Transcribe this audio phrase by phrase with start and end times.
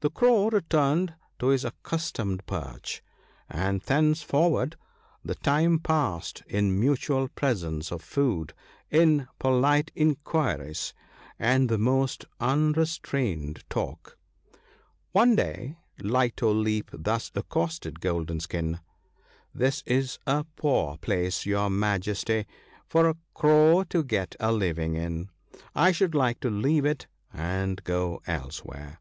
[0.00, 3.02] The Crow returned to his accustomed perch:—
[3.50, 4.76] and thenceforward
[5.24, 8.54] the time passed in mutual presents of food,
[8.88, 10.94] in polite inquiries,
[11.40, 14.16] and the most unrestrained talk.
[15.10, 18.78] One day Light o' Leap thus accosted Golden skin:—
[19.30, 22.46] * This is a poor place, your Majesty,
[22.86, 25.30] for a Crow to get a living in.
[25.74, 29.00] I should like to leave it and go elsewhere.'